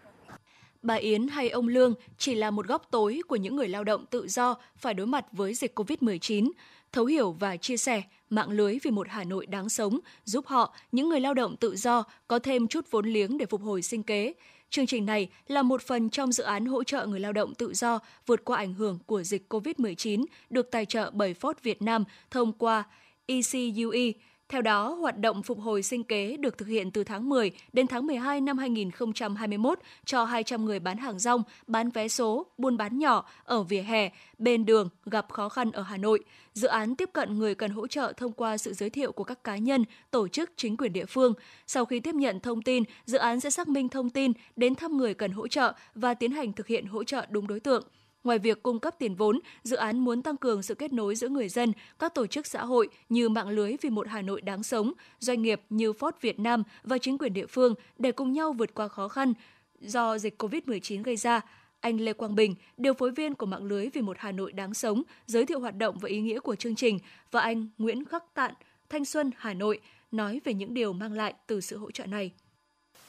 [0.82, 4.06] Bà Yến hay ông Lương chỉ là một góc tối của những người lao động
[4.06, 6.52] tự do phải đối mặt với dịch COVID-19.
[6.91, 10.76] Thấu hiểu và chia sẻ, mạng lưới vì một Hà Nội đáng sống giúp họ,
[10.91, 14.04] những người lao động tự do, có thêm chút vốn liếng để phục hồi sinh
[14.04, 14.34] kế.
[14.73, 17.73] Chương trình này là một phần trong dự án hỗ trợ người lao động tự
[17.73, 22.03] do vượt qua ảnh hưởng của dịch COVID-19 được tài trợ bởi Ford Việt Nam
[22.31, 22.83] thông qua
[23.25, 24.12] ECUE,
[24.54, 27.88] theo đó, hoạt động phục hồi sinh kế được thực hiện từ tháng 10 đến
[27.88, 33.00] tháng 12 năm 2021 cho 200 người bán hàng rong, bán vé số, buôn bán
[33.00, 36.24] nhỏ ở vỉa hè, bên đường gặp khó khăn ở Hà Nội.
[36.54, 39.44] Dự án tiếp cận người cần hỗ trợ thông qua sự giới thiệu của các
[39.44, 41.34] cá nhân, tổ chức chính quyền địa phương.
[41.68, 44.98] Sau khi tiếp nhận thông tin, dự án sẽ xác minh thông tin, đến thăm
[44.98, 47.84] người cần hỗ trợ và tiến hành thực hiện hỗ trợ đúng đối tượng.
[48.23, 51.29] Ngoài việc cung cấp tiền vốn, dự án muốn tăng cường sự kết nối giữa
[51.29, 54.63] người dân, các tổ chức xã hội như mạng lưới vì một Hà Nội đáng
[54.63, 58.53] sống, doanh nghiệp như Ford Việt Nam và chính quyền địa phương để cùng nhau
[58.53, 59.33] vượt qua khó khăn
[59.79, 61.41] do dịch COVID-19 gây ra.
[61.79, 64.73] Anh Lê Quang Bình, điều phối viên của mạng lưới vì một Hà Nội đáng
[64.73, 66.99] sống, giới thiệu hoạt động và ý nghĩa của chương trình
[67.31, 68.53] và anh Nguyễn Khắc Tạn,
[68.89, 69.79] Thanh Xuân, Hà Nội
[70.12, 72.31] nói về những điều mang lại từ sự hỗ trợ này.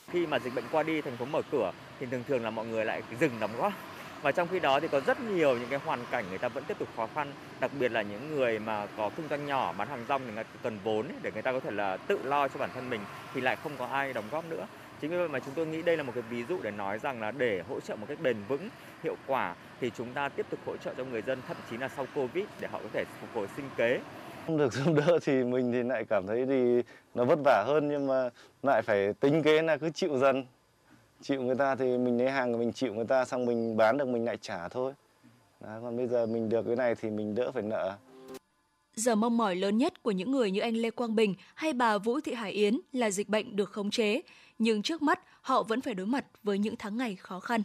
[0.08, 2.66] Khi mà dịch bệnh qua đi, thành phố mở cửa thì thường thường là mọi
[2.66, 3.72] người lại dừng đóng góp
[4.24, 6.64] và trong khi đó thì có rất nhiều những cái hoàn cảnh người ta vẫn
[6.64, 9.88] tiếp tục khó khăn, đặc biệt là những người mà có kinh doanh nhỏ, bán
[9.88, 12.48] hàng rong thì người ta cần vốn để người ta có thể là tự lo
[12.48, 13.00] cho bản thân mình
[13.34, 14.66] thì lại không có ai đóng góp nữa.
[15.00, 16.98] Chính vì vậy mà chúng tôi nghĩ đây là một cái ví dụ để nói
[16.98, 18.68] rằng là để hỗ trợ một cách bền vững,
[19.02, 21.88] hiệu quả thì chúng ta tiếp tục hỗ trợ cho người dân, thậm chí là
[21.96, 24.00] sau covid để họ có thể phục hồi sinh kế.
[24.46, 26.82] Không được giúp đỡ thì mình thì lại cảm thấy thì
[27.14, 28.30] nó vất vả hơn nhưng mà
[28.62, 30.44] lại phải tính kế là cứ chịu dần
[31.24, 34.08] chịu người ta thì mình lấy hàng mình chịu người ta xong mình bán được
[34.08, 34.92] mình lại trả thôi
[35.60, 37.96] Đó, còn bây giờ mình được cái này thì mình đỡ phải nợ
[38.96, 41.98] Giờ mong mỏi lớn nhất của những người như anh Lê Quang Bình hay bà
[41.98, 44.22] Vũ Thị Hải Yến là dịch bệnh được khống chế,
[44.58, 47.62] nhưng trước mắt họ vẫn phải đối mặt với những tháng ngày khó khăn.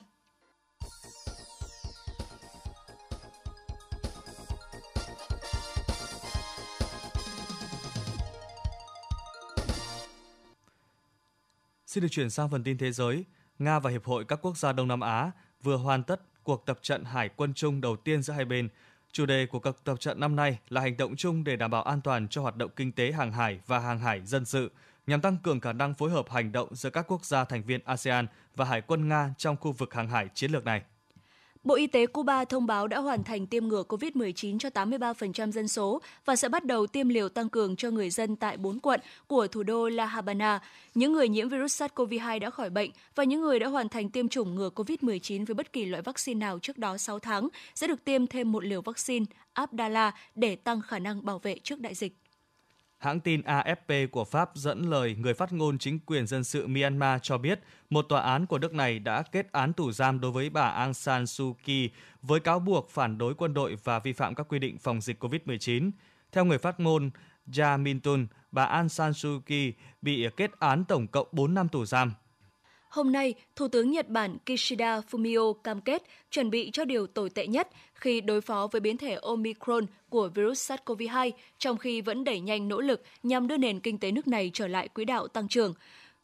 [11.86, 13.26] Xin được chuyển sang phần tin thế giới.
[13.60, 15.32] Nga và Hiệp hội các quốc gia Đông Nam Á
[15.64, 18.70] vừa hoàn tất cuộc tập trận hải quân chung đầu tiên giữa hai bên.
[19.12, 21.84] Chủ đề của cuộc tập trận năm nay là hành động chung để đảm bảo
[21.84, 24.72] an toàn cho hoạt động kinh tế hàng hải và hàng hải dân sự,
[25.08, 27.82] nhằm tăng cường khả năng phối hợp hành động giữa các quốc gia thành viên
[27.86, 30.82] ASEAN và Hải quân Nga trong khu vực hàng hải chiến lược này.
[31.64, 35.68] Bộ Y tế Cuba thông báo đã hoàn thành tiêm ngừa COVID-19 cho 83% dân
[35.68, 39.00] số và sẽ bắt đầu tiêm liều tăng cường cho người dân tại 4 quận
[39.28, 40.60] của thủ đô La Habana.
[40.96, 44.28] Những người nhiễm virus SARS-CoV-2 đã khỏi bệnh và những người đã hoàn thành tiêm
[44.28, 48.04] chủng ngừa COVID-19 với bất kỳ loại vaccine nào trước đó 6 tháng sẽ được
[48.04, 52.14] tiêm thêm một liều vaccine Abdala để tăng khả năng bảo vệ trước đại dịch.
[53.00, 57.20] Hãng tin AFP của Pháp dẫn lời người phát ngôn chính quyền dân sự Myanmar
[57.24, 57.60] cho biết
[57.90, 60.94] một tòa án của nước này đã kết án tù giam đối với bà Aung
[60.94, 61.90] San Suu Kyi
[62.22, 65.24] với cáo buộc phản đối quân đội và vi phạm các quy định phòng dịch
[65.24, 65.92] COVID-19.
[66.32, 67.10] Theo người phát ngôn
[67.48, 71.86] Ja Mintun, bà Aung San Suu Kyi bị kết án tổng cộng 4 năm tù
[71.86, 72.14] giam.
[72.90, 77.30] Hôm nay, Thủ tướng Nhật Bản Kishida Fumio cam kết chuẩn bị cho điều tồi
[77.30, 82.24] tệ nhất khi đối phó với biến thể Omicron của virus SARS-CoV-2, trong khi vẫn
[82.24, 85.28] đẩy nhanh nỗ lực nhằm đưa nền kinh tế nước này trở lại quỹ đạo
[85.28, 85.74] tăng trưởng.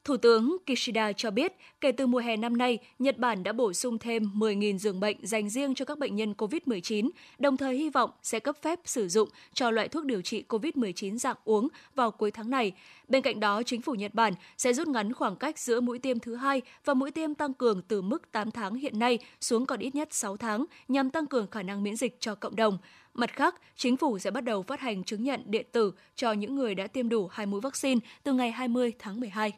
[0.06, 3.74] Thủ tướng Kishida cho biết, kể từ mùa hè năm nay, Nhật Bản đã bổ
[3.74, 7.90] sung thêm 10.000 giường bệnh dành riêng cho các bệnh nhân COVID-19, đồng thời hy
[7.90, 12.12] vọng sẽ cấp phép sử dụng cho loại thuốc điều trị COVID-19 dạng uống vào
[12.12, 12.72] cuối tháng này.
[13.08, 16.20] Bên cạnh đó, chính phủ Nhật Bản sẽ rút ngắn khoảng cách giữa mũi tiêm
[16.20, 19.80] thứ hai và mũi tiêm tăng cường từ mức 8 tháng hiện nay xuống còn
[19.80, 22.78] ít nhất 6 tháng nhằm tăng cường khả năng miễn dịch cho cộng đồng.
[23.14, 26.56] Mặt khác, chính phủ sẽ bắt đầu phát hành chứng nhận điện tử cho những
[26.56, 29.54] người đã tiêm đủ hai mũi vaccine từ ngày 20 tháng 12.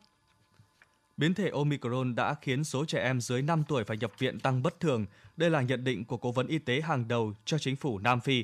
[1.17, 4.63] Biến thể Omicron đã khiến số trẻ em dưới 5 tuổi phải nhập viện tăng
[4.63, 5.06] bất thường.
[5.38, 8.19] Đây là nhận định của Cố vấn Y tế hàng đầu cho chính phủ Nam
[8.19, 8.43] Phi.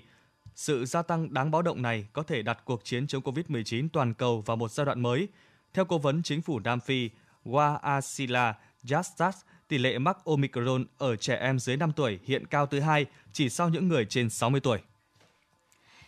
[0.56, 4.14] Sự gia tăng đáng báo động này có thể đặt cuộc chiến chống COVID-19 toàn
[4.14, 5.28] cầu vào một giai đoạn mới.
[5.74, 7.10] Theo Cố vấn Chính phủ Nam Phi
[7.46, 9.32] Waasila Justas,
[9.68, 13.50] tỷ lệ mắc Omicron ở trẻ em dưới 5 tuổi hiện cao thứ hai, chỉ
[13.50, 14.80] sau những người trên 60 tuổi.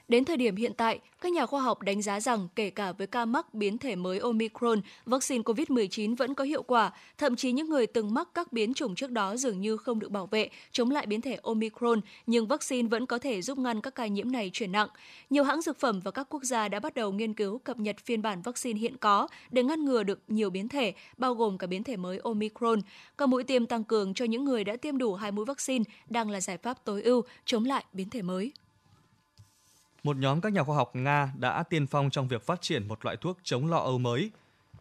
[0.08, 3.08] Đến thời điểm hiện tại, các nhà khoa học đánh giá rằng kể cả với
[3.08, 7.70] ca mắc biến thể mới Omicron, vaccine COVID-19 vẫn có hiệu quả, thậm chí những
[7.70, 10.92] người từng mắc các biến chủng trước đó dường như không được bảo vệ chống
[10.92, 14.50] lại biến thể Omicron, nhưng vaccine vẫn có thể giúp ngăn các ca nhiễm này
[14.54, 14.90] chuyển nặng.
[15.30, 17.96] Nhiều hãng dược phẩm và các quốc gia đã bắt đầu nghiên cứu cập nhật
[18.06, 21.68] phiên bản vaccine hiện có để ngăn ngừa được nhiều biến thể, bao gồm cả
[21.68, 22.80] biến thể mới Omicron.
[23.18, 26.30] Các mũi tiêm tăng cường cho những người đã tiêm đủ hai mũi vaccine đang
[26.30, 28.52] là giải pháp tối ưu chống lại biến thể mới
[30.06, 33.06] một nhóm các nhà khoa học Nga đã tiên phong trong việc phát triển một
[33.06, 34.32] loại thuốc chống lo âu mới,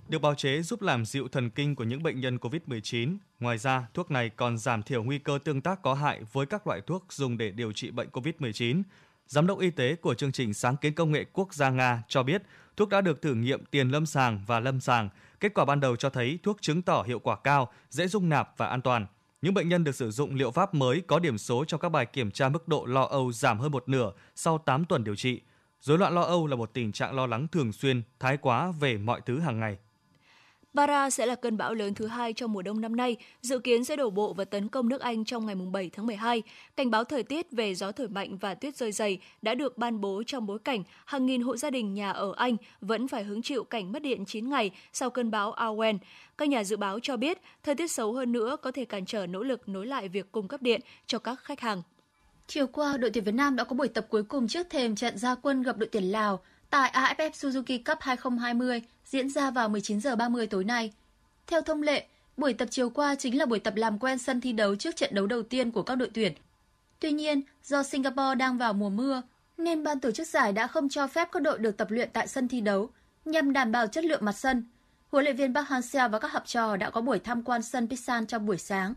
[0.08, 3.16] được bào chế giúp làm dịu thần kinh của những bệnh nhân COVID-19.
[3.40, 6.66] Ngoài ra, thuốc này còn giảm thiểu nguy cơ tương tác có hại với các
[6.66, 8.82] loại thuốc dùng để điều trị bệnh COVID-19.
[9.26, 12.22] Giám đốc y tế của chương trình sáng kiến công nghệ quốc gia Nga cho
[12.22, 12.42] biết
[12.76, 15.08] thuốc đã được thử nghiệm tiền lâm sàng và lâm sàng.
[15.40, 18.54] Kết quả ban đầu cho thấy thuốc chứng tỏ hiệu quả cao, dễ dung nạp
[18.56, 19.06] và an toàn.
[19.44, 22.06] Những bệnh nhân được sử dụng liệu pháp mới có điểm số trong các bài
[22.06, 25.40] kiểm tra mức độ lo âu giảm hơn một nửa sau 8 tuần điều trị.
[25.80, 28.98] Rối loạn lo âu là một tình trạng lo lắng thường xuyên, thái quá về
[28.98, 29.78] mọi thứ hàng ngày.
[30.74, 33.84] Bara sẽ là cơn bão lớn thứ hai trong mùa đông năm nay, dự kiến
[33.84, 36.42] sẽ đổ bộ và tấn công nước Anh trong ngày 7 tháng 12.
[36.76, 40.00] Cảnh báo thời tiết về gió thổi mạnh và tuyết rơi dày đã được ban
[40.00, 43.42] bố trong bối cảnh hàng nghìn hộ gia đình nhà ở Anh vẫn phải hứng
[43.42, 45.98] chịu cảnh mất điện 9 ngày sau cơn bão Awen.
[46.38, 49.26] Các nhà dự báo cho biết, thời tiết xấu hơn nữa có thể cản trở
[49.26, 51.82] nỗ lực nối lại việc cung cấp điện cho các khách hàng.
[52.46, 55.18] Chiều qua, đội tuyển Việt Nam đã có buổi tập cuối cùng trước thềm trận
[55.18, 56.40] gia quân gặp đội tuyển Lào
[56.74, 60.92] tại AFF Suzuki Cup 2020 diễn ra vào 19 giờ 30 tối nay.
[61.46, 62.06] Theo thông lệ,
[62.36, 65.14] buổi tập chiều qua chính là buổi tập làm quen sân thi đấu trước trận
[65.14, 66.32] đấu đầu tiên của các đội tuyển.
[67.00, 69.22] Tuy nhiên, do Singapore đang vào mùa mưa,
[69.58, 72.28] nên ban tổ chức giải đã không cho phép các đội được tập luyện tại
[72.28, 72.88] sân thi đấu
[73.24, 74.64] nhằm đảm bảo chất lượng mặt sân.
[75.12, 77.88] Huấn luyện viên Park Hang-seo và các học trò đã có buổi tham quan sân
[77.88, 78.94] Pisan trong buổi sáng.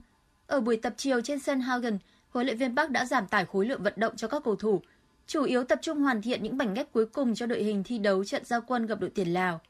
[0.48, 1.98] Ở buổi tập chiều trên sân Hagen,
[2.30, 4.82] huấn luyện viên Park đã giảm tải khối lượng vận động cho các cầu thủ,
[5.28, 7.98] chủ yếu tập trung hoàn thiện những mảnh ghép cuối cùng cho đội hình thi
[7.98, 9.62] đấu trận giao quân gặp đội tuyển Lào.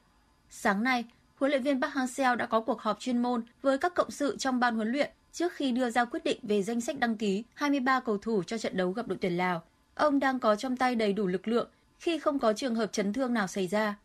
[0.50, 1.04] Sáng nay,
[1.36, 4.36] huấn luyện viên Park Hang-seo đã có cuộc họp chuyên môn với các cộng sự
[4.36, 7.44] trong ban huấn luyện trước khi đưa ra quyết định về danh sách đăng ký
[7.54, 9.62] 23 cầu thủ cho trận đấu gặp đội tuyển Lào.
[9.94, 11.68] Ông đang có trong tay đầy đủ lực lượng
[11.98, 13.96] khi không có trường hợp chấn thương nào xảy ra.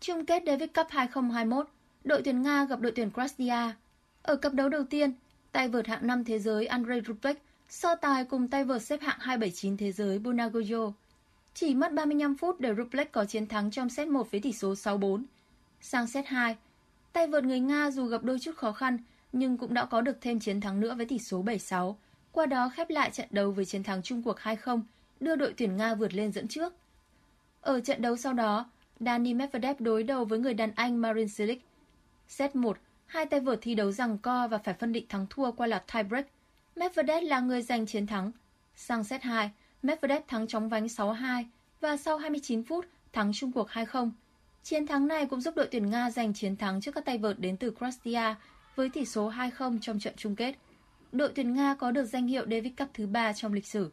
[0.00, 1.68] Chung kết Davis Cup 2021,
[2.04, 3.74] đội tuyển Nga gặp đội tuyển Croatia.
[4.22, 5.12] Ở cặp đấu đầu tiên,
[5.52, 7.36] tay vợt hạng 5 thế giới Andrei Rublev
[7.70, 10.92] so tài cùng tay vợt xếp hạng 279 thế giới Bonagoyo.
[11.54, 14.74] Chỉ mất 35 phút để Rublev có chiến thắng trong set 1 với tỷ số
[14.74, 15.24] 6-4.
[15.80, 16.56] Sang set 2,
[17.12, 18.98] tay vợt người Nga dù gặp đôi chút khó khăn
[19.32, 21.94] nhưng cũng đã có được thêm chiến thắng nữa với tỷ số 7-6.
[22.32, 24.80] Qua đó khép lại trận đấu với chiến thắng chung cuộc 2-0,
[25.20, 26.74] đưa đội tuyển Nga vượt lên dẫn trước.
[27.60, 31.64] Ở trận đấu sau đó, Dani Medvedev đối đầu với người đàn Anh Marin Cilic.
[32.28, 35.52] Set 1, hai tay vợt thi đấu rằng co và phải phân định thắng thua
[35.52, 36.26] qua loạt tiebreak.
[36.80, 38.32] Medvedev là người giành chiến thắng.
[38.76, 39.50] Sang set 2,
[39.82, 41.44] Medvedev thắng chóng vánh 6-2
[41.80, 44.10] và sau 29 phút thắng chung cuộc 2-0.
[44.62, 47.38] Chiến thắng này cũng giúp đội tuyển Nga giành chiến thắng trước các tay vợt
[47.38, 48.34] đến từ Croatia
[48.76, 50.54] với tỷ số 2-0 trong trận chung kết.
[51.12, 53.90] Đội tuyển Nga có được danh hiệu Davis Cup thứ 3 trong lịch sử.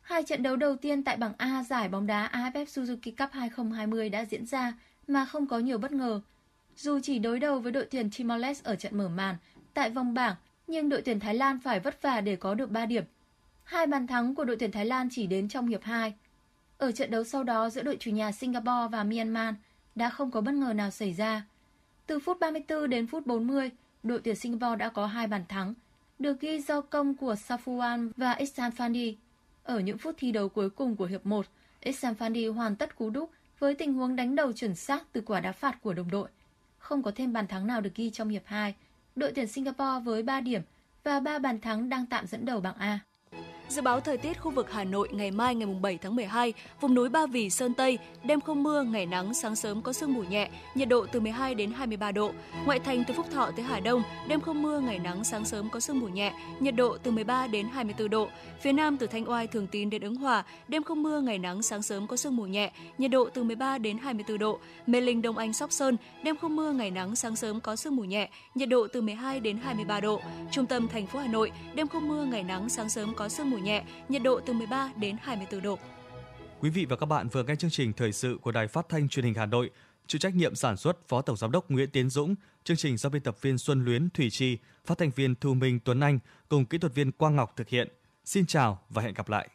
[0.00, 4.08] Hai trận đấu đầu tiên tại bảng A giải bóng đá AFF Suzuki Cup 2020
[4.08, 4.72] đã diễn ra
[5.08, 6.20] mà không có nhiều bất ngờ.
[6.76, 9.36] Dù chỉ đối đầu với đội tuyển Timor-Leste ở trận mở màn
[9.74, 10.34] tại vòng bảng,
[10.68, 13.04] nhưng đội tuyển Thái Lan phải vất vả để có được 3 điểm.
[13.64, 16.14] Hai bàn thắng của đội tuyển Thái Lan chỉ đến trong hiệp 2.
[16.78, 19.54] Ở trận đấu sau đó giữa đội chủ nhà Singapore và Myanmar
[19.94, 21.42] đã không có bất ngờ nào xảy ra.
[22.06, 23.70] Từ phút 34 đến phút 40,
[24.02, 25.74] đội tuyển Singapore đã có hai bàn thắng,
[26.18, 29.14] được ghi do công của Safuan và Ihsan Fandi.
[29.62, 31.46] Ở những phút thi đấu cuối cùng của hiệp 1,
[31.80, 35.40] Ihsan Fandi hoàn tất cú đúc với tình huống đánh đầu chuẩn xác từ quả
[35.40, 36.28] đá phạt của đồng đội.
[36.78, 38.74] Không có thêm bàn thắng nào được ghi trong hiệp 2.
[39.18, 40.62] Đội tuyển Singapore với 3 điểm
[41.04, 42.98] và 3 bàn thắng đang tạm dẫn đầu bảng A.
[43.68, 46.94] Dự báo thời tiết khu vực Hà Nội ngày mai ngày 7 tháng 12, vùng
[46.94, 50.22] núi Ba Vì, Sơn Tây, đêm không mưa, ngày nắng, sáng sớm có sương mù
[50.22, 52.30] nhẹ, nhiệt độ từ 12 đến 23 độ.
[52.64, 55.70] Ngoại thành từ Phúc Thọ tới Hà Đông, đêm không mưa, ngày nắng, sáng sớm
[55.70, 58.28] có sương mù nhẹ, nhiệt độ từ 13 đến 24 độ.
[58.60, 61.62] Phía Nam từ Thanh Oai, Thường Tín đến Ứng Hòa, đêm không mưa, ngày nắng,
[61.62, 64.58] sáng sớm có sương mù nhẹ, nhiệt độ từ 13 đến 24 độ.
[64.86, 67.96] Mê Linh, Đông Anh, Sóc Sơn, đêm không mưa, ngày nắng, sáng sớm có sương
[67.96, 70.20] mù nhẹ, nhiệt độ từ 12 đến 23 độ.
[70.52, 73.50] Trung tâm thành phố Hà Nội, đêm không mưa, ngày nắng, sáng sớm có sương
[73.50, 75.78] mù nhẹ, nhiệt độ từ 13 đến 24 độ.
[76.60, 79.08] Quý vị và các bạn vừa nghe chương trình thời sự của Đài Phát thanh
[79.08, 79.70] Truyền hình Hà Nội,
[80.06, 83.10] chịu trách nhiệm sản xuất Phó Tổng giám đốc Nguyễn Tiến Dũng, chương trình do
[83.10, 86.18] biên tập viên Xuân Luyến, Thủy Chi, phát thanh viên Thu Minh Tuấn Anh
[86.48, 87.88] cùng kỹ thuật viên Quang Ngọc thực hiện.
[88.24, 89.48] Xin chào và hẹn gặp lại.